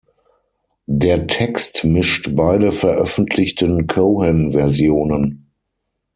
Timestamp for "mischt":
1.83-2.31